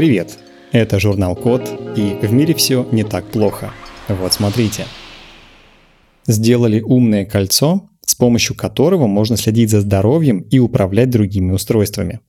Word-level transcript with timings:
Привет! 0.00 0.38
Это 0.72 0.98
журнал 0.98 1.36
Код, 1.36 1.78
и 1.94 2.16
в 2.22 2.32
мире 2.32 2.54
все 2.54 2.88
не 2.90 3.04
так 3.04 3.26
плохо. 3.26 3.70
Вот 4.08 4.32
смотрите. 4.32 4.86
Сделали 6.26 6.80
умное 6.80 7.26
кольцо, 7.26 7.90
с 8.06 8.14
помощью 8.14 8.56
которого 8.56 9.06
можно 9.06 9.36
следить 9.36 9.68
за 9.68 9.82
здоровьем 9.82 10.38
и 10.38 10.58
управлять 10.58 11.10
другими 11.10 11.52
устройствами. 11.52 12.20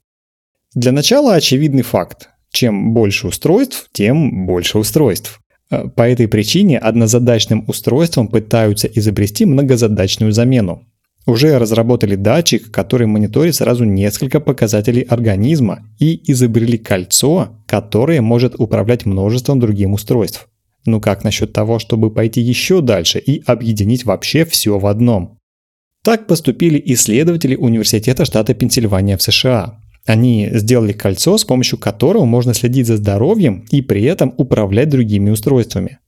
Для 0.75 0.91
начала 0.91 1.35
очевидный 1.35 1.83
факт. 1.83 2.31
Чем 2.51 2.93
больше 2.93 3.27
устройств, 3.27 3.87
тем 3.93 4.45
больше 4.45 4.77
устройств. 4.77 5.39
Э, 5.69 5.87
по 5.87 6.01
этой 6.01 6.27
причине 6.27 6.77
однозадачным 6.77 7.63
устройствам 7.69 8.27
пытаются 8.27 8.89
изобрести 8.89 9.45
многозадачную 9.45 10.33
замену. 10.33 10.90
Уже 11.25 11.57
разработали 11.59 12.15
датчик, 12.15 12.71
который 12.71 13.05
мониторит 13.05 13.55
сразу 13.55 13.83
несколько 13.83 14.39
показателей 14.39 15.01
организма 15.03 15.87
и 15.99 16.19
изобрели 16.31 16.77
кольцо, 16.77 17.59
которое 17.67 18.21
может 18.21 18.55
управлять 18.59 19.05
множеством 19.05 19.59
других 19.59 19.89
устройств. 19.89 20.47
Ну 20.85 20.99
как 20.99 21.23
насчет 21.23 21.53
того, 21.53 21.77
чтобы 21.77 22.11
пойти 22.11 22.41
еще 22.41 22.81
дальше 22.81 23.19
и 23.19 23.43
объединить 23.45 24.03
вообще 24.03 24.45
все 24.45 24.79
в 24.79 24.87
одном? 24.87 25.37
Так 26.03 26.25
поступили 26.25 26.81
исследователи 26.83 27.55
Университета 27.55 28.25
штата 28.25 28.55
Пенсильвания 28.55 29.15
в 29.17 29.21
США. 29.21 29.79
Они 30.07 30.49
сделали 30.51 30.93
кольцо, 30.93 31.37
с 31.37 31.45
помощью 31.45 31.77
которого 31.77 32.25
можно 32.25 32.55
следить 32.55 32.87
за 32.87 32.97
здоровьем 32.97 33.65
и 33.69 33.83
при 33.83 34.03
этом 34.03 34.33
управлять 34.37 34.89
другими 34.89 35.29
устройствами. 35.29 35.99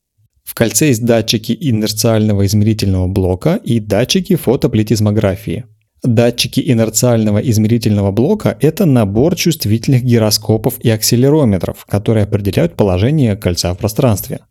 В 0.43 0.55
кольце 0.55 0.87
есть 0.87 1.05
датчики 1.05 1.57
инерциального 1.59 2.45
измерительного 2.45 3.07
блока 3.07 3.59
и 3.63 3.79
датчики 3.79 4.35
фотоплетизмографии. 4.35 5.65
Датчики 6.03 6.59
инерциального 6.59 7.39
измерительного 7.39 8.11
блока– 8.11 8.57
это 8.61 8.85
набор 8.85 9.35
чувствительных 9.35 10.03
гироскопов 10.03 10.77
и 10.81 10.89
акселерометров, 10.89 11.85
которые 11.85 12.25
определяют 12.25 12.75
положение 12.75 13.37
кольца 13.37 13.73
в 13.73 13.77
пространстве. 13.77 14.41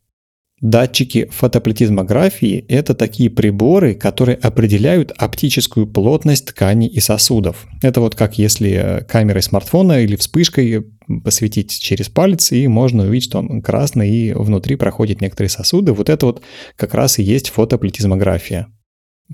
Датчики 0.63 1.29
фотоплетизмографии– 1.33 2.65
это 2.69 2.95
такие 2.95 3.29
приборы, 3.31 3.95
которые 3.97 4.37
определяют 4.37 5.11
оптическую 5.11 5.89
плотность 5.89 6.47
тканей 6.47 6.87
и 6.87 7.01
сосудов. 7.01 7.67
Это 7.83 8.01
вот 8.01 8.15
как 8.15 8.39
если 8.39 9.05
камерой 9.09 9.43
смартфона 9.43 10.05
или 10.05 10.15
вспышкой 10.15 10.87
посветить 11.25 11.73
через 11.73 12.09
палец, 12.09 12.53
и 12.53 12.69
можно 12.69 13.03
увидеть, 13.03 13.25
что 13.25 13.41
он 13.41 13.61
красный, 13.61 14.09
и 14.09 14.33
внутри 14.33 14.77
проходят 14.77 15.21
некоторые 15.21 15.51
сосуды. 15.51 15.93
Вот 15.93 16.09
это 16.09 16.27
вот 16.27 16.43
как 16.77 16.95
раз 16.95 17.19
и 17.19 17.25
есть 17.25 17.51
фотоплетизмография. 17.51 18.69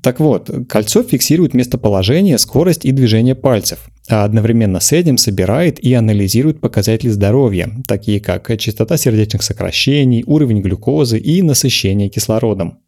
Так 0.02 0.20
вот, 0.20 0.50
кольцо 0.66 1.02
фиксирует 1.02 1.52
местоположение, 1.52 2.38
скорость 2.38 2.86
и 2.86 2.92
движение 2.92 3.34
пальцев, 3.34 3.90
а 4.08 4.24
одновременно 4.24 4.80
с 4.80 4.92
этим 4.92 5.18
собирает 5.18 5.78
и 5.78 5.92
анализирует 5.92 6.60
показатели 6.60 7.10
здоровья, 7.10 7.70
такие 7.86 8.20
как 8.20 8.56
частота 8.58 8.96
сердечных 8.96 9.42
сокращений, 9.42 10.24
уровень 10.26 10.62
глюкозы 10.62 11.18
и 11.18 11.42
насыщение 11.42 12.08
кислородом. 12.08 12.78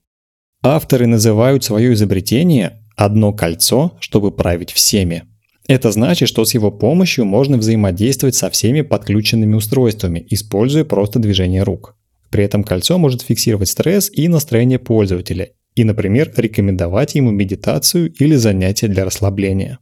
Авторы 0.63 1.07
называют 1.07 1.63
свое 1.65 1.93
изобретение 1.93 2.83
«одно 2.97 3.33
кольцо, 3.33 3.97
чтобы 4.01 4.33
править 4.33 4.73
всеми». 4.73 5.25
Это 5.67 5.93
значит, 5.93 6.29
что 6.29 6.45
с 6.45 6.55
его 6.55 6.73
помощью 6.73 7.25
можно 7.25 7.57
взаимодействовать 7.57 8.35
со 8.35 8.51
всеми 8.51 8.81
подключенными 8.81 9.55
устройствами, 9.55 10.27
используя 10.29 10.85
просто 10.85 11.19
движение 11.19 11.63
рук. 11.63 11.97
При 12.31 12.45
этом 12.45 12.65
кольцо 12.65 12.99
может 12.99 13.23
фиксировать 13.23 13.69
стресс 13.69 14.11
и 14.13 14.27
настроение 14.27 14.79
пользователя 14.79 15.51
и, 15.75 15.85
например, 15.85 16.33
рекомендовать 16.37 17.15
ему 17.15 17.31
медитацию 17.31 18.13
или 18.13 18.35
занятия 18.35 18.89
для 18.89 19.05
расслабления. 19.05 19.79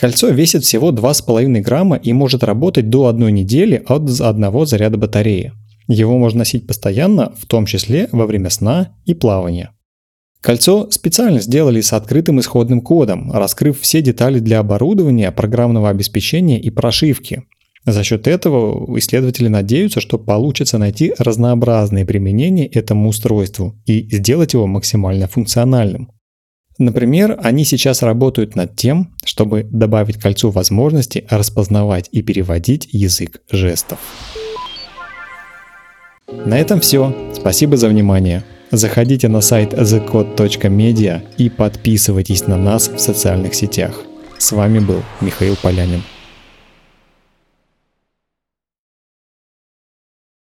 Кольцо 0.00 0.30
весит 0.30 0.64
всего 0.64 0.92
2,5 0.92 1.60
грамма 1.60 1.96
и 1.96 2.14
может 2.14 2.42
работать 2.42 2.88
до 2.88 3.08
одной 3.08 3.32
недели 3.32 3.82
от 3.86 4.08
одного 4.22 4.64
заряда 4.64 4.96
батареи. 4.96 5.52
Его 5.88 6.16
можно 6.16 6.38
носить 6.38 6.66
постоянно, 6.66 7.34
в 7.38 7.44
том 7.44 7.66
числе 7.66 8.08
во 8.10 8.24
время 8.24 8.48
сна 8.48 8.96
и 9.04 9.12
плавания. 9.12 9.72
Кольцо 10.40 10.90
специально 10.90 11.40
сделали 11.40 11.82
с 11.82 11.92
открытым 11.92 12.40
исходным 12.40 12.80
кодом, 12.80 13.30
раскрыв 13.30 13.78
все 13.78 14.00
детали 14.00 14.38
для 14.38 14.60
оборудования, 14.60 15.30
программного 15.32 15.90
обеспечения 15.90 16.58
и 16.58 16.70
прошивки, 16.70 17.42
за 17.84 18.02
счет 18.02 18.26
этого 18.26 18.98
исследователи 18.98 19.48
надеются, 19.48 20.00
что 20.00 20.18
получится 20.18 20.78
найти 20.78 21.12
разнообразные 21.18 22.06
применения 22.06 22.66
этому 22.66 23.10
устройству 23.10 23.78
и 23.84 24.08
сделать 24.16 24.54
его 24.54 24.66
максимально 24.66 25.28
функциональным. 25.28 26.10
Например, 26.80 27.38
они 27.42 27.66
сейчас 27.66 28.00
работают 28.00 28.56
над 28.56 28.74
тем, 28.74 29.14
чтобы 29.22 29.68
добавить 29.70 30.16
кольцу 30.18 30.48
возможности 30.48 31.26
распознавать 31.28 32.08
и 32.10 32.22
переводить 32.22 32.88
язык 32.90 33.42
жестов. 33.50 33.98
На 36.46 36.58
этом 36.58 36.80
все. 36.80 37.14
Спасибо 37.34 37.76
за 37.76 37.88
внимание. 37.88 38.44
Заходите 38.70 39.28
на 39.28 39.42
сайт 39.42 39.74
thecode.media 39.74 41.20
и 41.36 41.50
подписывайтесь 41.50 42.46
на 42.46 42.56
нас 42.56 42.88
в 42.88 42.98
социальных 42.98 43.54
сетях. 43.54 44.02
С 44.38 44.50
вами 44.52 44.78
был 44.78 45.02
Михаил 45.20 45.56
Полянин. 45.60 46.02